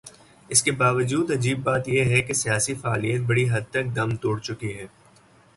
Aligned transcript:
اس 0.49 0.63
کے 0.63 0.71
باوجود 0.71 1.31
عجیب 1.31 1.59
بات 1.63 1.87
یہ 1.89 2.03
ہے 2.03 2.21
کہ 2.21 2.33
سیاسی 2.33 2.73
فعالیت 2.75 3.21
بڑی 3.21 3.49
حد 3.49 3.69
تک 3.71 3.95
دم 3.95 4.15
توڑ 4.15 4.39
چکی 4.39 4.77
ہے۔ 4.77 4.87